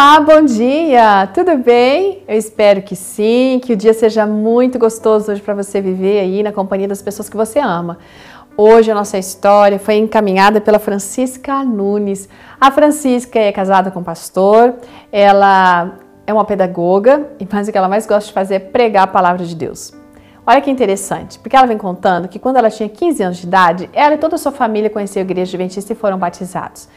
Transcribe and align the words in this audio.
Olá, 0.00 0.20
bom 0.20 0.44
dia! 0.44 1.28
Tudo 1.34 1.58
bem? 1.58 2.22
Eu 2.28 2.38
espero 2.38 2.82
que 2.82 2.94
sim, 2.94 3.60
que 3.60 3.72
o 3.72 3.76
dia 3.76 3.92
seja 3.92 4.24
muito 4.24 4.78
gostoso 4.78 5.32
hoje 5.32 5.42
para 5.42 5.54
você 5.54 5.80
viver 5.80 6.20
aí 6.20 6.40
na 6.40 6.52
companhia 6.52 6.86
das 6.86 7.02
pessoas 7.02 7.28
que 7.28 7.36
você 7.36 7.58
ama. 7.58 7.98
Hoje 8.56 8.92
a 8.92 8.94
nossa 8.94 9.18
história 9.18 9.76
foi 9.76 9.96
encaminhada 9.96 10.60
pela 10.60 10.78
Francisca 10.78 11.64
Nunes. 11.64 12.28
A 12.60 12.70
Francisca 12.70 13.40
é 13.40 13.50
casada 13.50 13.90
com 13.90 13.98
um 13.98 14.04
pastor, 14.04 14.76
ela 15.10 15.96
é 16.24 16.32
uma 16.32 16.44
pedagoga 16.44 17.26
e 17.40 17.48
mais 17.52 17.66
o 17.66 17.72
que 17.72 17.76
ela 17.76 17.88
mais 17.88 18.06
gosta 18.06 18.28
de 18.28 18.32
fazer 18.32 18.54
é 18.54 18.60
pregar 18.60 19.02
a 19.02 19.08
palavra 19.08 19.44
de 19.44 19.56
Deus. 19.56 19.92
Olha 20.46 20.60
que 20.60 20.70
interessante, 20.70 21.40
porque 21.40 21.56
ela 21.56 21.66
vem 21.66 21.76
contando 21.76 22.28
que 22.28 22.38
quando 22.38 22.56
ela 22.56 22.70
tinha 22.70 22.88
15 22.88 23.22
anos 23.24 23.38
de 23.38 23.48
idade, 23.48 23.90
ela 23.92 24.14
e 24.14 24.18
toda 24.18 24.36
a 24.36 24.38
sua 24.38 24.52
família 24.52 24.88
conheceram 24.88 25.26
a 25.26 25.28
igreja 25.28 25.50
adventista 25.50 25.92
e 25.92 25.96
foram 25.96 26.16
batizados. 26.16 26.88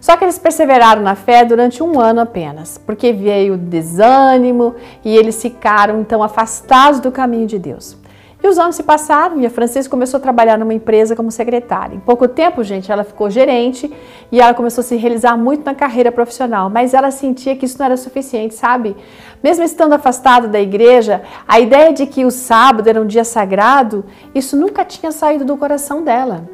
Só 0.00 0.16
que 0.16 0.24
eles 0.24 0.38
perseveraram 0.38 1.02
na 1.02 1.14
fé 1.14 1.44
durante 1.44 1.82
um 1.82 2.00
ano 2.00 2.20
apenas, 2.20 2.78
porque 2.78 3.12
veio 3.12 3.56
desânimo 3.56 4.74
e 5.04 5.16
eles 5.16 5.40
ficaram 5.40 6.00
então 6.00 6.22
afastados 6.22 7.00
do 7.00 7.10
caminho 7.10 7.46
de 7.46 7.58
Deus. 7.58 7.96
E 8.44 8.46
os 8.46 8.58
anos 8.58 8.76
se 8.76 8.82
passaram 8.82 9.40
e 9.40 9.46
a 9.46 9.50
Francisca 9.50 9.90
começou 9.90 10.18
a 10.18 10.20
trabalhar 10.20 10.58
numa 10.58 10.74
empresa 10.74 11.16
como 11.16 11.30
secretária. 11.30 11.96
Em 11.96 12.00
pouco 12.00 12.28
tempo, 12.28 12.62
gente, 12.62 12.92
ela 12.92 13.02
ficou 13.02 13.30
gerente 13.30 13.90
e 14.30 14.38
ela 14.38 14.52
começou 14.52 14.82
a 14.82 14.84
se 14.84 14.96
realizar 14.96 15.34
muito 15.34 15.64
na 15.64 15.74
carreira 15.74 16.12
profissional, 16.12 16.68
mas 16.68 16.92
ela 16.92 17.10
sentia 17.10 17.56
que 17.56 17.64
isso 17.64 17.78
não 17.78 17.86
era 17.86 17.96
suficiente, 17.96 18.54
sabe? 18.54 18.94
Mesmo 19.42 19.64
estando 19.64 19.94
afastada 19.94 20.46
da 20.46 20.60
igreja, 20.60 21.22
a 21.48 21.58
ideia 21.58 21.90
de 21.94 22.04
que 22.04 22.26
o 22.26 22.30
sábado 22.30 22.86
era 22.86 23.00
um 23.00 23.06
dia 23.06 23.24
sagrado, 23.24 24.04
isso 24.34 24.58
nunca 24.58 24.84
tinha 24.84 25.10
saído 25.10 25.46
do 25.46 25.56
coração 25.56 26.04
dela. 26.04 26.46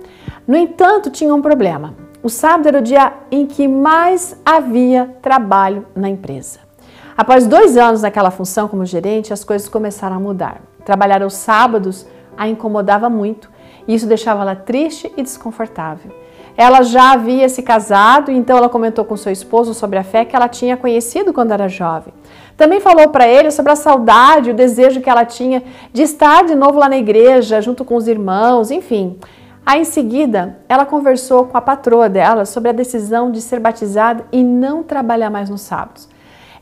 No 0.46 0.56
entanto, 0.56 1.10
tinha 1.10 1.34
um 1.34 1.42
problema. 1.42 1.96
O 2.22 2.28
sábado 2.28 2.68
era 2.68 2.78
o 2.78 2.82
dia 2.82 3.14
em 3.30 3.46
que 3.46 3.66
mais 3.66 4.36
havia 4.44 5.16
trabalho 5.22 5.86
na 5.96 6.08
empresa. 6.08 6.58
Após 7.16 7.46
dois 7.46 7.78
anos 7.78 8.02
naquela 8.02 8.30
função 8.30 8.68
como 8.68 8.84
gerente, 8.84 9.32
as 9.32 9.42
coisas 9.42 9.70
começaram 9.70 10.16
a 10.16 10.20
mudar. 10.20 10.60
Trabalhar 10.84 11.22
aos 11.22 11.32
sábados 11.32 12.06
a 12.36 12.46
incomodava 12.46 13.08
muito 13.08 13.50
e 13.88 13.94
isso 13.94 14.06
deixava 14.06 14.42
ela 14.42 14.54
triste 14.54 15.10
e 15.16 15.22
desconfortável. 15.22 16.12
Ela 16.56 16.82
já 16.82 17.12
havia 17.12 17.48
se 17.48 17.62
casado, 17.62 18.30
então 18.30 18.58
ela 18.58 18.68
comentou 18.68 19.04
com 19.04 19.16
seu 19.16 19.32
esposo 19.32 19.72
sobre 19.72 19.98
a 19.98 20.04
fé 20.04 20.24
que 20.26 20.36
ela 20.36 20.48
tinha 20.48 20.76
conhecido 20.76 21.32
quando 21.32 21.52
era 21.52 21.68
jovem. 21.68 22.12
Também 22.54 22.80
falou 22.80 23.08
para 23.08 23.26
ele 23.26 23.50
sobre 23.50 23.72
a 23.72 23.76
saudade, 23.76 24.50
o 24.50 24.54
desejo 24.54 25.00
que 25.00 25.08
ela 25.08 25.24
tinha 25.24 25.62
de 25.90 26.02
estar 26.02 26.44
de 26.44 26.54
novo 26.54 26.78
lá 26.78 26.88
na 26.88 26.98
igreja, 26.98 27.62
junto 27.62 27.82
com 27.82 27.94
os 27.94 28.06
irmãos, 28.06 28.70
enfim. 28.70 29.16
Aí 29.64 29.82
em 29.82 29.84
seguida, 29.84 30.58
ela 30.68 30.86
conversou 30.86 31.46
com 31.46 31.56
a 31.56 31.60
patroa 31.60 32.08
dela 32.08 32.44
sobre 32.44 32.70
a 32.70 32.72
decisão 32.72 33.30
de 33.30 33.40
ser 33.40 33.60
batizada 33.60 34.24
e 34.32 34.42
não 34.42 34.82
trabalhar 34.82 35.30
mais 35.30 35.48
nos 35.48 35.60
sábados. 35.60 36.08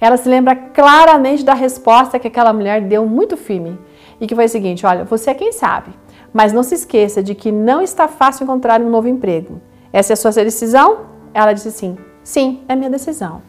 Ela 0.00 0.16
se 0.16 0.28
lembra 0.28 0.54
claramente 0.54 1.44
da 1.44 1.54
resposta 1.54 2.19
que 2.19 2.28
aquela 2.28 2.52
mulher 2.52 2.82
deu 2.82 3.06
muito 3.06 3.36
firme 3.36 3.78
e 4.20 4.26
que 4.26 4.34
foi 4.34 4.44
o 4.44 4.48
seguinte: 4.48 4.86
olha, 4.86 5.04
você 5.04 5.30
é 5.30 5.34
quem 5.34 5.52
sabe, 5.52 5.91
mas 6.32 6.52
não 6.52 6.62
se 6.62 6.74
esqueça 6.74 7.22
de 7.22 7.34
que 7.34 7.50
não 7.50 7.80
está 7.80 8.06
fácil 8.06 8.44
encontrar 8.44 8.80
um 8.80 8.91
novo 8.91 9.08
emprego. 9.08 9.60
Essa 9.92 10.12
é 10.12 10.14
a 10.14 10.16
sua 10.16 10.32
decisão? 10.32 11.06
Ela 11.32 11.52
disse 11.52 11.72
sim. 11.72 11.96
Sim, 12.22 12.62
é 12.69 12.76
minha 12.76 12.91
decisão. 12.91 13.42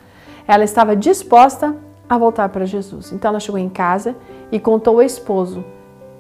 Ela 0.48 0.64
estava 0.64 0.96
disposta 0.96 1.76
a 2.08 2.18
voltar 2.18 2.50
para 2.50 2.66
Jesus. 2.66 3.12
Então 3.12 3.30
ela 3.30 3.40
chegou 3.40 3.60
em 3.60 3.70
casa 3.70 4.16
e 4.52 4.60
contou 4.60 4.96
ao 4.96 5.04
esposo 5.04 5.64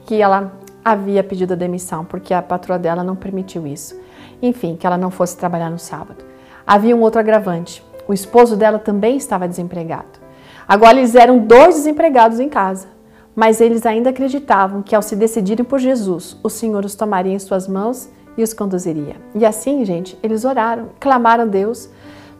que 0.05 0.21
ela 0.21 0.51
havia 0.91 1.23
pedido 1.23 1.53
a 1.53 1.57
demissão, 1.57 2.05
porque 2.05 2.33
a 2.33 2.41
patroa 2.41 2.79
dela 2.79 3.03
não 3.03 3.15
permitiu 3.15 3.65
isso. 3.67 3.99
Enfim, 4.41 4.75
que 4.75 4.85
ela 4.85 4.97
não 4.97 5.11
fosse 5.11 5.37
trabalhar 5.37 5.69
no 5.69 5.79
sábado. 5.79 6.23
Havia 6.65 6.95
um 6.95 7.01
outro 7.01 7.19
agravante. 7.19 7.83
O 8.07 8.13
esposo 8.13 8.55
dela 8.55 8.79
também 8.79 9.17
estava 9.17 9.47
desempregado. 9.47 10.19
Agora 10.67 10.97
eles 10.97 11.15
eram 11.15 11.39
dois 11.39 11.75
desempregados 11.75 12.39
em 12.39 12.49
casa 12.49 12.99
mas 13.39 13.61
eles 13.61 13.85
ainda 13.85 14.09
acreditavam 14.09 14.81
que 14.81 14.93
ao 14.93 15.01
se 15.01 15.15
decidirem 15.15 15.63
por 15.63 15.79
Jesus, 15.79 16.37
o 16.43 16.49
Senhor 16.49 16.83
os 16.83 16.93
tomaria 16.93 17.33
em 17.33 17.39
suas 17.39 17.69
mãos 17.69 18.09
e 18.37 18.43
os 18.43 18.53
conduziria. 18.53 19.15
E 19.33 19.45
assim, 19.45 19.85
gente, 19.85 20.19
eles 20.21 20.43
oraram, 20.43 20.89
clamaram 20.99 21.45
a 21.45 21.47
Deus, 21.47 21.89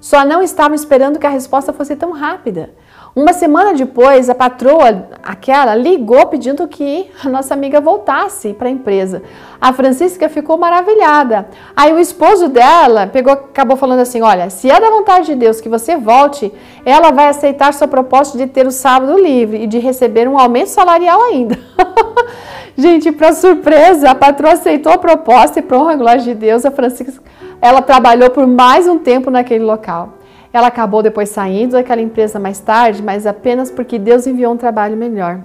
só 0.01 0.25
não 0.25 0.41
estavam 0.41 0.75
esperando 0.75 1.17
que 1.17 1.25
a 1.25 1.29
resposta 1.29 1.71
fosse 1.71 1.95
tão 1.95 2.11
rápida. 2.11 2.71
Uma 3.15 3.33
semana 3.33 3.73
depois, 3.73 4.29
a 4.29 4.35
patroa, 4.35 5.09
aquela, 5.23 5.75
ligou 5.75 6.27
pedindo 6.27 6.67
que 6.67 7.09
a 7.23 7.27
nossa 7.27 7.53
amiga 7.53 7.81
voltasse 7.81 8.53
para 8.53 8.67
a 8.67 8.71
empresa. 8.71 9.23
A 9.59 9.73
Francisca 9.73 10.29
ficou 10.29 10.57
maravilhada. 10.57 11.47
Aí 11.75 11.91
o 11.91 11.99
esposo 11.99 12.47
dela 12.47 13.07
pegou, 13.07 13.33
acabou 13.33 13.75
falando 13.75 13.99
assim: 13.99 14.21
Olha, 14.21 14.49
se 14.49 14.69
é 14.69 14.79
da 14.79 14.91
vontade 14.91 15.27
de 15.27 15.35
Deus 15.35 15.59
que 15.59 15.67
você 15.67 15.97
volte, 15.97 16.53
ela 16.85 17.11
vai 17.11 17.27
aceitar 17.27 17.73
sua 17.73 17.87
proposta 17.87 18.37
de 18.37 18.45
ter 18.45 18.67
o 18.67 18.71
sábado 18.71 19.17
livre 19.17 19.63
e 19.63 19.67
de 19.67 19.79
receber 19.79 20.27
um 20.27 20.39
aumento 20.39 20.69
salarial 20.69 21.21
ainda. 21.23 21.57
Gente, 22.77 23.11
para 23.11 23.33
surpresa, 23.33 24.11
a 24.11 24.15
patroa 24.15 24.53
aceitou 24.53 24.93
a 24.93 24.97
proposta 24.97 25.59
e, 25.59 25.61
para 25.61 25.77
honra 25.77 25.95
glória 25.97 26.21
de 26.21 26.33
Deus, 26.33 26.63
a 26.63 26.71
Francisca 26.71 27.21
ela 27.61 27.81
trabalhou 27.81 28.29
por 28.29 28.47
mais 28.47 28.87
um 28.87 28.97
tempo 28.97 29.29
naquele 29.29 29.63
local. 29.63 30.18
Ela 30.51 30.67
acabou 30.67 31.03
depois 31.03 31.29
saindo 31.29 31.73
daquela 31.73 32.01
empresa 32.01 32.39
mais 32.39 32.59
tarde, 32.59 33.03
mas 33.03 33.27
apenas 33.27 33.69
porque 33.69 33.99
Deus 33.99 34.25
enviou 34.25 34.53
um 34.53 34.57
trabalho 34.57 34.97
melhor, 34.97 35.41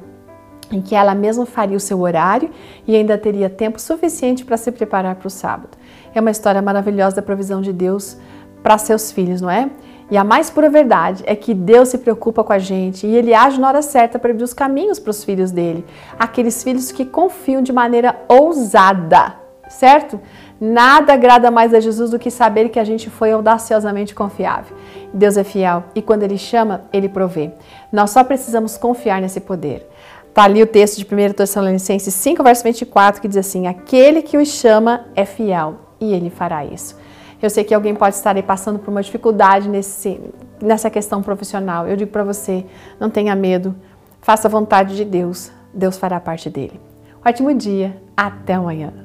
em 0.72 0.80
que 0.80 0.94
ela 0.94 1.14
mesma 1.14 1.44
faria 1.44 1.76
o 1.76 1.80
seu 1.80 2.00
horário 2.00 2.50
e 2.86 2.96
ainda 2.96 3.18
teria 3.18 3.50
tempo 3.50 3.80
suficiente 3.80 4.44
para 4.44 4.56
se 4.56 4.72
preparar 4.72 5.16
para 5.16 5.26
o 5.26 5.30
sábado. 5.30 5.76
É 6.14 6.20
uma 6.20 6.30
história 6.30 6.62
maravilhosa 6.62 7.16
da 7.16 7.22
provisão 7.22 7.60
de 7.60 7.72
Deus 7.72 8.16
para 8.62 8.78
seus 8.78 9.12
filhos, 9.12 9.42
não 9.42 9.50
é? 9.50 9.68
E 10.10 10.16
a 10.16 10.24
mais 10.24 10.48
pura 10.50 10.70
verdade 10.70 11.22
é 11.26 11.34
que 11.34 11.54
Deus 11.54 11.88
se 11.88 11.98
preocupa 11.98 12.42
com 12.42 12.52
a 12.52 12.58
gente 12.58 13.06
e 13.06 13.14
Ele 13.14 13.34
age 13.34 13.60
na 13.60 13.68
hora 13.68 13.82
certa 13.82 14.18
para 14.18 14.30
abrir 14.30 14.44
os 14.44 14.54
caminhos 14.54 14.98
para 14.98 15.10
os 15.10 15.24
filhos 15.24 15.50
dele, 15.50 15.84
aqueles 16.18 16.62
filhos 16.62 16.92
que 16.92 17.04
confiam 17.04 17.62
de 17.62 17.72
maneira 17.72 18.16
ousada, 18.28 19.43
certo? 19.68 20.20
Nada 20.60 21.12
agrada 21.12 21.50
mais 21.50 21.74
a 21.74 21.80
Jesus 21.80 22.10
do 22.10 22.18
que 22.18 22.30
saber 22.30 22.68
que 22.68 22.78
a 22.78 22.84
gente 22.84 23.10
foi 23.10 23.32
audaciosamente 23.32 24.14
confiável. 24.14 24.76
Deus 25.12 25.36
é 25.36 25.44
fiel 25.44 25.84
e 25.94 26.02
quando 26.02 26.22
Ele 26.22 26.38
chama, 26.38 26.84
Ele 26.92 27.08
provê. 27.08 27.50
Nós 27.92 28.10
só 28.10 28.22
precisamos 28.24 28.76
confiar 28.76 29.20
nesse 29.20 29.40
poder. 29.40 29.88
Está 30.28 30.44
ali 30.44 30.62
o 30.62 30.66
texto 30.66 30.96
de 30.98 31.04
1 31.04 31.32
Tessalonicenses 31.32 32.12
5, 32.14 32.42
verso 32.42 32.64
24, 32.64 33.20
que 33.20 33.28
diz 33.28 33.36
assim: 33.36 33.66
Aquele 33.66 34.22
que 34.22 34.36
o 34.36 34.44
chama 34.44 35.04
é 35.14 35.24
fiel 35.24 35.76
e 36.00 36.12
Ele 36.12 36.30
fará 36.30 36.64
isso. 36.64 36.96
Eu 37.40 37.50
sei 37.50 37.62
que 37.62 37.74
alguém 37.74 37.94
pode 37.94 38.16
estar 38.16 38.34
aí 38.34 38.42
passando 38.42 38.78
por 38.78 38.90
uma 38.90 39.02
dificuldade 39.02 39.68
nesse, 39.68 40.20
nessa 40.60 40.88
questão 40.88 41.22
profissional. 41.22 41.86
Eu 41.86 41.96
digo 41.96 42.10
para 42.10 42.24
você: 42.24 42.64
não 42.98 43.10
tenha 43.10 43.36
medo, 43.36 43.74
faça 44.20 44.48
a 44.48 44.50
vontade 44.50 44.96
de 44.96 45.04
Deus, 45.04 45.52
Deus 45.72 45.96
fará 45.98 46.18
parte 46.18 46.48
dele. 46.48 46.80
Ótimo 47.24 47.54
dia, 47.54 47.96
até 48.16 48.54
amanhã. 48.54 49.03